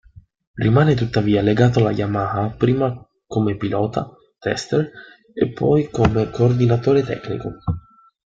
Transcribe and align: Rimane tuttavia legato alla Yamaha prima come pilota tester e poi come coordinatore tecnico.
Rimane 0.55 0.95
tuttavia 0.95 1.43
legato 1.43 1.77
alla 1.77 1.91
Yamaha 1.91 2.55
prima 2.57 3.07
come 3.27 3.55
pilota 3.55 4.09
tester 4.39 4.89
e 5.31 5.51
poi 5.51 5.89
come 5.91 6.31
coordinatore 6.31 7.03
tecnico. 7.03 7.53